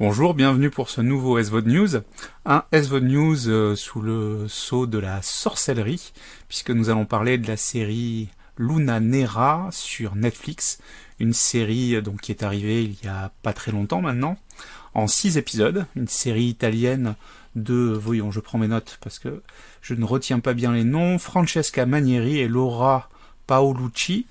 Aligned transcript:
Bonjour, 0.00 0.32
bienvenue 0.32 0.70
pour 0.70 0.88
ce 0.88 1.02
nouveau 1.02 1.38
SVOD 1.42 1.66
News. 1.66 1.96
Un 2.46 2.64
SVOD 2.72 3.02
News 3.02 3.48
euh, 3.50 3.76
sous 3.76 4.00
le 4.00 4.48
sceau 4.48 4.86
de 4.86 4.96
la 4.96 5.20
sorcellerie, 5.20 6.14
puisque 6.48 6.70
nous 6.70 6.88
allons 6.88 7.04
parler 7.04 7.36
de 7.36 7.46
la 7.46 7.58
série 7.58 8.30
Luna 8.56 8.98
Nera 8.98 9.68
sur 9.72 10.14
Netflix, 10.14 10.78
une 11.18 11.34
série 11.34 11.96
euh, 11.96 12.00
donc 12.00 12.22
qui 12.22 12.32
est 12.32 12.42
arrivée 12.42 12.82
il 12.82 12.96
y 13.04 13.08
a 13.08 13.30
pas 13.42 13.52
très 13.52 13.72
longtemps 13.72 14.00
maintenant, 14.00 14.38
en 14.94 15.06
six 15.06 15.36
épisodes, 15.36 15.84
une 15.94 16.08
série 16.08 16.46
italienne 16.46 17.14
de, 17.54 17.92
voyons, 17.92 18.30
je 18.30 18.40
prends 18.40 18.56
mes 18.56 18.68
notes 18.68 18.96
parce 19.02 19.18
que 19.18 19.42
je 19.82 19.92
ne 19.92 20.06
retiens 20.06 20.40
pas 20.40 20.54
bien 20.54 20.72
les 20.72 20.84
noms, 20.84 21.18
Francesca 21.18 21.84
Manieri 21.84 22.38
et 22.38 22.48
Laura 22.48 23.10
Paolucci. 23.46 24.24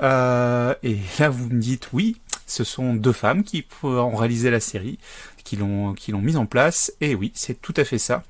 Euh, 0.00 0.74
et 0.82 0.96
là 1.18 1.28
vous 1.28 1.50
me 1.50 1.60
dites 1.60 1.90
oui, 1.92 2.16
ce 2.46 2.64
sont 2.64 2.94
deux 2.94 3.12
femmes 3.12 3.44
qui 3.44 3.66
ont 3.82 4.16
réalisé 4.16 4.50
la 4.50 4.60
série, 4.60 4.98
qui 5.44 5.56
l'ont 5.56 5.94
mise 6.22 6.36
en 6.36 6.46
place. 6.46 6.92
Et 7.00 7.14
oui, 7.14 7.32
c'est 7.34 7.60
tout 7.60 7.74
à 7.76 7.84
fait 7.84 7.98
ça. 7.98 8.22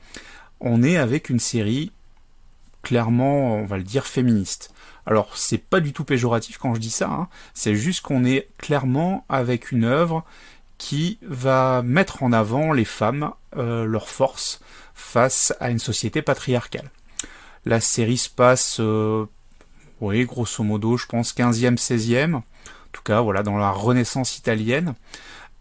On 0.61 0.83
est 0.83 0.97
avec 0.97 1.29
une 1.29 1.39
série 1.39 1.93
clairement, 2.83 3.57
on 3.57 3.67
va 3.67 3.79
le 3.79 3.83
dire, 3.83 4.07
féministe. 4.07 4.73
Alors 5.07 5.37
c'est 5.37 5.59
pas 5.59 5.81
du 5.81 5.93
tout 5.93 6.05
péjoratif 6.05 6.59
quand 6.59 6.75
je 6.75 6.81
dis 6.81 6.91
ça. 6.91 7.09
Hein. 7.09 7.29
C'est 7.53 7.75
juste 7.75 8.01
qu'on 8.01 8.25
est 8.25 8.49
clairement 8.59 9.25
avec 9.29 9.73
une 9.73 9.85
œuvre 9.85 10.25
qui 10.79 11.19
va 11.23 11.83
mettre 11.83 12.23
en 12.23 12.33
avant 12.33 12.73
les 12.73 12.85
femmes, 12.85 13.33
euh, 13.57 13.85
leurs 13.85 14.09
forces 14.09 14.61
face 14.95 15.55
à 15.61 15.71
une 15.71 15.79
société 15.79 16.23
patriarcale. 16.23 16.91
La 17.65 17.81
série 17.81 18.19
se 18.19 18.29
passe, 18.29 18.79
euh, 18.81 19.27
oui, 20.01 20.25
grosso 20.25 20.63
modo, 20.63 20.97
je 20.97 21.07
pense 21.07 21.35
15e, 21.35 21.77
16e 21.77 22.43
tout 22.97 23.03
cas 23.03 23.21
voilà 23.21 23.43
dans 23.43 23.59
la 23.59 23.71
Renaissance 23.71 24.39
italienne, 24.39 24.95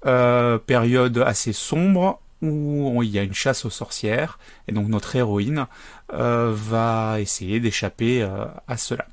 euh, 0.05 0.57
période 0.57 1.17
assez 1.17 1.51
sombre 1.51 2.21
où 2.41 3.03
il 3.03 3.09
y 3.09 3.19
a 3.19 3.23
une 3.23 3.33
chasse 3.33 3.65
aux 3.65 3.69
sorcières 3.69 4.39
et 4.67 4.71
donc 4.71 4.87
notre 4.87 5.15
héroïne 5.15 5.67
euh, 6.13 6.53
va 6.55 7.19
essayer 7.19 7.59
d'échapper 7.59 8.21
euh, 8.21 8.45
à 8.67 8.77
cela. 8.77 9.05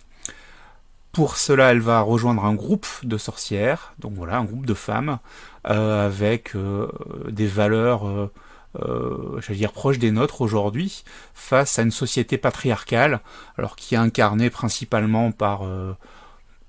Pour 1.10 1.36
cela, 1.36 1.72
elle 1.72 1.80
va 1.80 2.00
rejoindre 2.00 2.44
un 2.44 2.54
groupe 2.54 2.86
de 3.02 3.18
sorcières, 3.18 3.92
donc 3.98 4.12
voilà, 4.14 4.38
un 4.38 4.44
groupe 4.44 4.64
de 4.64 4.74
femmes 4.74 5.18
avec 5.64 6.54
des 7.28 7.46
valeurs, 7.46 8.30
j'allais 9.40 9.58
dire 9.58 9.72
proches 9.72 9.98
des 9.98 10.10
nôtres 10.10 10.40
aujourd'hui, 10.40 11.04
face 11.34 11.78
à 11.78 11.82
une 11.82 11.90
société 11.90 12.38
patriarcale, 12.38 13.20
alors 13.58 13.76
qui 13.76 13.94
est 13.94 13.98
incarnée 13.98 14.48
principalement 14.48 15.32
par 15.32 15.66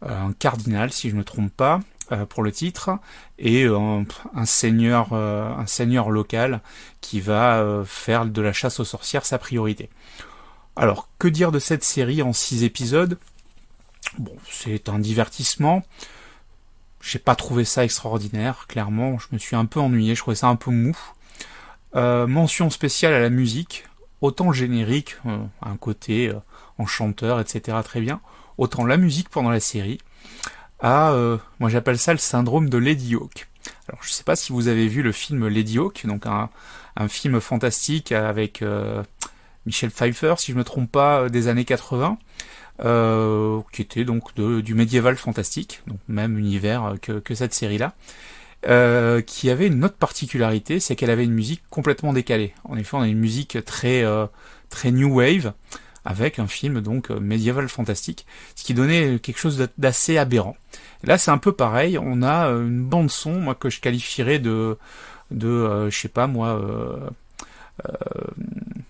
un 0.05 0.33
cardinal, 0.33 0.91
si 0.91 1.09
je 1.09 1.15
ne 1.15 1.19
me 1.19 1.23
trompe 1.23 1.51
pas, 1.51 1.79
euh, 2.11 2.25
pour 2.25 2.43
le 2.43 2.51
titre, 2.51 2.91
et 3.39 3.63
euh, 3.63 4.03
un, 4.35 4.45
seigneur, 4.45 5.13
un 5.13 5.65
seigneur 5.65 6.09
local 6.09 6.61
qui 7.01 7.21
va 7.21 7.83
faire 7.85 8.25
de 8.25 8.41
la 8.41 8.53
chasse 8.53 8.79
aux 8.79 8.85
sorcières 8.85 9.25
sa 9.25 9.37
priorité. 9.37 9.89
Alors, 10.75 11.07
que 11.19 11.27
dire 11.27 11.51
de 11.51 11.59
cette 11.59 11.83
série 11.83 12.21
en 12.21 12.33
six 12.33 12.63
épisodes? 12.63 13.17
Bon, 14.17 14.35
c'est 14.49 14.89
un 14.89 14.99
divertissement. 14.99 15.83
J'ai 16.99 17.19
pas 17.19 17.35
trouvé 17.35 17.63
ça 17.65 17.83
extraordinaire, 17.83 18.65
clairement. 18.67 19.17
Je 19.19 19.27
me 19.31 19.37
suis 19.37 19.55
un 19.55 19.65
peu 19.65 19.79
ennuyé, 19.79 20.15
je 20.15 20.21
trouvais 20.21 20.35
ça 20.35 20.47
un 20.47 20.55
peu 20.55 20.71
mou. 20.71 20.97
mention 21.93 22.69
spéciale 22.69 23.13
à 23.13 23.19
la 23.19 23.29
musique, 23.29 23.85
autant 24.21 24.47
le 24.47 24.53
générique, 24.53 25.17
un 25.25 25.77
côté 25.77 26.33
enchanteur, 26.77 27.39
etc. 27.39 27.77
Très 27.83 28.01
bien 28.01 28.19
autant 28.57 28.85
la 28.85 28.97
musique 28.97 29.29
pendant 29.29 29.49
la 29.49 29.59
série 29.59 29.99
a, 30.79 31.11
euh, 31.13 31.37
moi 31.59 31.69
j'appelle 31.69 31.97
ça 31.97 32.11
le 32.11 32.19
syndrome 32.19 32.69
de 32.69 32.77
Lady 32.77 33.15
Hawk. 33.15 33.47
Alors 33.89 34.01
je 34.03 34.11
sais 34.11 34.23
pas 34.23 34.35
si 34.35 34.51
vous 34.51 34.67
avez 34.67 34.87
vu 34.87 35.01
le 35.01 35.11
film 35.11 35.47
Lady 35.47 35.77
Hawk, 35.77 36.05
donc 36.05 36.25
un, 36.25 36.49
film 37.07 37.39
fantastique 37.39 38.11
avec 38.11 38.61
euh, 38.61 39.03
Michel 39.65 39.89
Pfeiffer, 39.89 40.35
si 40.37 40.51
je 40.51 40.57
me 40.57 40.63
trompe 40.63 40.91
pas, 40.91 41.21
euh, 41.21 41.29
des 41.29 41.47
années 41.47 41.65
80, 41.65 42.17
euh, 42.85 43.61
qui 43.71 43.81
était 43.81 44.05
donc 44.05 44.35
du 44.35 44.73
médiéval 44.73 45.17
fantastique, 45.17 45.81
donc 45.87 45.99
même 46.07 46.37
univers 46.37 46.95
que, 47.01 47.35
cette 47.35 47.53
série-là. 47.53 47.93
Qui 49.25 49.49
avait 49.49 49.67
une 49.67 49.83
autre 49.83 49.97
particularité, 49.97 50.79
c'est 50.79 50.95
qu'elle 50.95 51.09
avait 51.09 51.25
une 51.25 51.33
musique 51.33 51.63
complètement 51.69 52.13
décalée. 52.13 52.53
En 52.63 52.77
effet, 52.77 52.95
on 52.95 53.01
a 53.01 53.07
une 53.07 53.19
musique 53.19 53.57
très 53.65 54.05
new 54.85 55.15
wave, 55.15 55.53
avec 56.05 56.39
un 56.39 56.47
film 56.47 56.81
donc 56.81 57.11
euh, 57.11 57.19
médiéval 57.19 57.69
fantastique, 57.69 58.25
ce 58.55 58.63
qui 58.63 58.73
donnait 58.73 59.19
quelque 59.19 59.39
chose 59.39 59.67
d'assez 59.77 60.17
aberrant. 60.17 60.57
là, 61.03 61.17
c'est 61.17 61.31
un 61.31 61.37
peu 61.37 61.51
pareil. 61.51 61.97
On 61.97 62.21
a 62.21 62.47
euh, 62.47 62.67
une 62.67 62.83
bande 62.83 63.09
son, 63.09 63.39
moi 63.39 63.55
que 63.55 63.69
je 63.69 63.79
qualifierais 63.79 64.39
de, 64.39 64.77
de, 65.31 65.47
euh, 65.47 65.89
je 65.89 65.97
sais 65.97 66.07
pas 66.07 66.27
moi, 66.27 66.59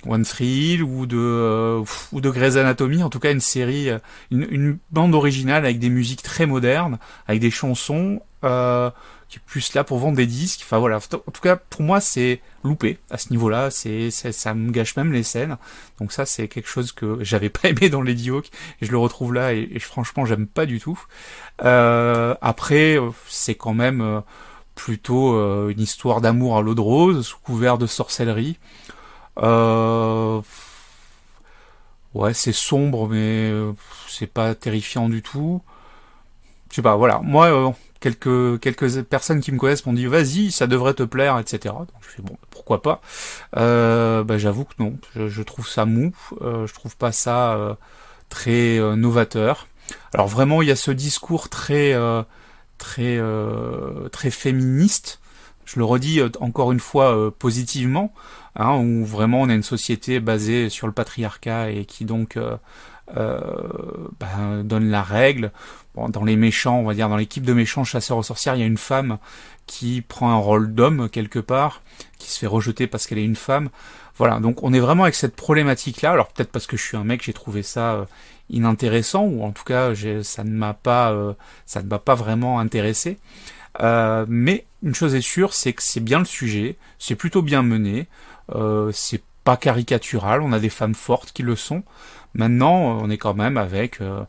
One 0.05 0.25
Hill 0.39 0.83
ou 0.83 1.05
de 1.05 1.81
ou 2.11 2.21
de 2.21 2.29
Grey's 2.29 2.57
Anatomy, 2.57 3.03
en 3.03 3.09
tout 3.09 3.19
cas 3.19 3.31
une 3.31 3.39
série, 3.39 3.89
une, 4.31 4.77
bande 4.91 5.15
originale 5.15 5.63
avec 5.63 5.79
des 5.79 5.89
musiques 5.89 6.21
très 6.21 6.45
modernes, 6.45 6.99
avec 7.27 7.39
des 7.39 7.51
chansons 7.51 8.21
qui 9.33 9.39
est 9.39 9.41
plus 9.47 9.73
là 9.73 9.83
pour 9.83 9.97
vendre 9.97 10.17
des 10.17 10.27
disques. 10.27 10.61
Enfin 10.63 10.77
voilà, 10.77 10.97
en 10.97 11.31
tout 11.31 11.41
cas 11.41 11.55
pour 11.55 11.81
moi 11.81 11.99
c'est 11.99 12.39
loupé 12.63 12.99
à 13.09 13.17
ce 13.17 13.31
niveau-là. 13.31 13.71
Ça 13.71 14.53
me 14.53 14.69
gâche 14.71 14.95
même 14.95 15.11
les 15.11 15.23
scènes. 15.23 15.57
Donc 15.99 16.11
ça 16.11 16.27
c'est 16.27 16.47
quelque 16.47 16.69
chose 16.69 16.91
que 16.91 17.17
j'avais 17.23 17.49
pas 17.49 17.69
aimé 17.69 17.89
dans 17.89 18.03
Lady 18.03 18.29
Hawk 18.29 18.51
et 18.81 18.85
je 18.85 18.91
le 18.91 18.97
retrouve 18.99 19.33
là 19.33 19.53
et, 19.53 19.79
franchement 19.79 20.25
j'aime 20.25 20.45
pas 20.45 20.67
du 20.67 20.79
tout. 20.79 20.99
Euh, 21.63 22.35
après 22.41 22.99
c'est 23.27 23.55
quand 23.55 23.73
même 23.73 24.01
euh, 24.01 24.21
plutôt 24.75 25.33
euh, 25.33 25.69
une 25.69 25.81
histoire 25.81 26.21
d'amour 26.21 26.57
à 26.57 26.61
l'eau 26.61 26.75
de 26.75 26.81
rose 26.81 27.25
sous 27.25 27.39
couvert 27.39 27.79
de 27.79 27.87
sorcellerie. 27.87 28.59
Euh, 29.39 30.41
ouais 32.13 32.35
c'est 32.35 32.53
sombre 32.53 33.07
mais 33.07 33.51
c'est 34.07 34.27
pas 34.27 34.53
terrifiant 34.53 35.09
du 35.09 35.23
tout. 35.23 35.63
Je 36.69 36.77
sais 36.77 36.81
pas, 36.81 36.95
voilà. 36.95 37.19
Moi, 37.23 37.75
quelques 38.11 39.01
personnes 39.03 39.41
qui 39.41 39.51
me 39.51 39.57
connaissent 39.57 39.85
m'ont 39.85 39.93
dit 39.93 40.05
vas-y 40.05 40.51
ça 40.51 40.67
devrait 40.67 40.93
te 40.93 41.03
plaire 41.03 41.39
etc 41.39 41.73
donc 41.73 42.01
je 42.01 42.07
fais 42.09 42.21
bon 42.21 42.37
pourquoi 42.63 42.81
pas. 42.81 43.01
Euh, 43.57 44.23
bah, 44.23 44.37
j'avoue 44.37 44.63
que 44.63 44.73
non. 44.79 44.97
Je, 45.15 45.41
trouve 45.41 45.67
ça 45.67 45.85
mou. 45.85 46.15
Euh, 46.41 46.65
je 46.65 46.73
trouve 46.73 46.95
pas 46.95 47.11
ça 47.11 47.55
euh, 47.55 47.75
très 48.29 48.79
novateur. 48.95 49.67
Alors 50.13 50.27
vraiment 50.27 50.61
il 50.61 50.69
y 50.69 50.71
a 50.71 50.77
ce 50.77 50.91
discours 50.91 51.49
très 51.49 51.93
très 52.77 53.19
très 54.11 54.31
féministe. 54.31 55.19
Je 55.65 55.79
le 55.79 55.85
redis 55.85 56.21
encore 56.39 56.71
une 56.71 56.79
fois 56.79 57.33
positivement 57.37 58.13
hein, 58.55 58.75
où 58.77 59.05
vraiment 59.05 59.41
on 59.41 59.49
a 59.49 59.53
une 59.53 59.63
société 59.63 60.19
basée 60.19 60.69
sur 60.69 60.87
le 60.87 60.93
patriarcat 60.93 61.71
et 61.71 61.85
qui 61.85 62.05
donc 62.05 62.37
euh, 63.15 63.39
ben, 64.19 64.63
donne 64.63 64.89
la 64.89 65.03
règle. 65.03 65.51
Dans 65.95 66.23
les 66.23 66.35
méchants, 66.35 66.79
on 66.79 66.85
va 66.85 66.95
dire 66.95 67.07
dans 67.07 67.17
l'équipe 67.17 67.45
de 67.45 67.53
méchants 67.53 67.83
chasseurs 67.83 68.17
aux 68.17 68.23
sorcières, 68.23 68.55
il 68.55 68.61
y 68.61 68.63
a 68.63 68.67
une 68.67 68.77
femme 68.77 69.19
qui 69.67 70.01
prend 70.01 70.31
un 70.31 70.37
rôle 70.37 70.73
d'homme 70.73 71.07
quelque 71.07 71.39
part, 71.39 71.83
qui 72.17 72.31
se 72.31 72.39
fait 72.39 72.47
rejeter 72.47 72.87
parce 72.87 73.05
qu'elle 73.05 73.19
est 73.19 73.25
une 73.25 73.35
femme. 73.35 73.69
Voilà, 74.17 74.39
donc 74.39 74.63
on 74.63 74.73
est 74.73 74.79
vraiment 74.79 75.03
avec 75.03 75.15
cette 75.15 75.35
problématique-là. 75.35 76.11
Alors 76.11 76.29
peut-être 76.29 76.51
parce 76.51 76.65
que 76.65 76.77
je 76.77 76.83
suis 76.83 76.97
un 76.97 77.03
mec, 77.03 77.23
j'ai 77.23 77.33
trouvé 77.33 77.61
ça 77.61 77.93
euh, 77.93 78.05
inintéressant, 78.49 79.23
ou 79.23 79.43
en 79.43 79.51
tout 79.51 79.63
cas 79.63 79.93
ça 80.23 80.43
ne 80.43 80.51
m'a 80.51 80.73
pas, 80.73 81.11
euh, 81.11 81.33
ça 81.65 81.83
ne 81.83 81.87
m'a 81.87 81.99
pas 81.99 82.15
vraiment 82.15 82.59
intéressé. 82.59 83.19
Mais 83.79 84.65
une 84.83 84.95
chose 84.95 85.15
est 85.15 85.21
sûre, 85.21 85.53
c'est 85.53 85.73
que 85.73 85.81
c'est 85.81 86.01
bien 86.01 86.19
le 86.19 86.25
sujet, 86.25 86.77
c'est 86.99 87.15
plutôt 87.15 87.41
bien 87.41 87.63
mené, 87.63 88.07
euh, 88.53 88.91
c'est 88.93 89.21
pas 89.43 89.57
caricatural, 89.57 90.41
on 90.41 90.53
a 90.53 90.59
des 90.59 90.69
femmes 90.69 90.95
fortes 90.95 91.31
qui 91.31 91.43
le 91.43 91.55
sont. 91.55 91.83
Maintenant, 92.33 92.99
on 93.01 93.09
est 93.09 93.17
quand 93.17 93.33
même 93.33 93.57
avec 93.57 94.01
euh, 94.01 94.23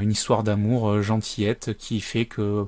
une 0.00 0.10
histoire 0.10 0.42
d'amour 0.42 0.88
euh, 0.88 1.02
gentillette 1.02 1.76
qui 1.76 2.00
fait 2.00 2.26
que, 2.26 2.66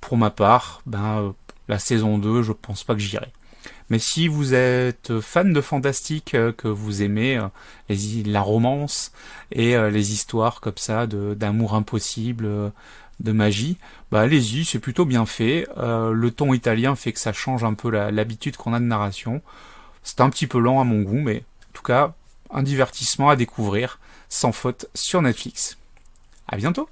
pour 0.00 0.16
ma 0.16 0.30
part, 0.30 0.82
ben 0.86 1.20
euh, 1.20 1.32
la 1.68 1.78
saison 1.78 2.18
2, 2.18 2.42
je 2.42 2.52
pense 2.52 2.84
pas 2.84 2.94
que 2.94 3.00
j'irai. 3.00 3.32
Mais 3.90 3.98
si 3.98 4.28
vous 4.28 4.54
êtes 4.54 5.20
fan 5.20 5.52
de 5.52 5.60
fantastique, 5.60 6.36
que 6.56 6.68
vous 6.68 7.02
aimez 7.02 7.38
la 7.88 8.40
romance 8.40 9.12
et 9.52 9.76
les 9.90 10.12
histoires 10.12 10.60
comme 10.62 10.76
ça 10.76 11.06
d'amour 11.06 11.74
impossible, 11.74 12.72
de 13.20 13.32
magie, 13.32 13.76
bah 14.10 14.20
allez-y, 14.20 14.64
c'est 14.64 14.78
plutôt 14.78 15.04
bien 15.04 15.26
fait. 15.26 15.66
le 15.76 16.30
ton 16.30 16.54
italien 16.54 16.96
fait 16.96 17.12
que 17.12 17.20
ça 17.20 17.34
change 17.34 17.62
un 17.62 17.74
peu 17.74 17.90
l'habitude 17.90 18.56
qu'on 18.56 18.72
a 18.72 18.80
de 18.80 18.86
narration. 18.86 19.42
C'est 20.04 20.20
un 20.20 20.30
petit 20.30 20.46
peu 20.46 20.58
lent 20.58 20.80
à 20.80 20.84
mon 20.84 21.02
goût, 21.02 21.20
mais 21.20 21.38
en 21.38 21.72
tout 21.72 21.82
cas, 21.82 22.14
un 22.50 22.62
divertissement 22.62 23.30
à 23.30 23.36
découvrir 23.36 23.98
sans 24.28 24.52
faute 24.52 24.86
sur 24.94 25.20
Netflix. 25.22 25.76
À 26.46 26.56
bientôt 26.56 26.88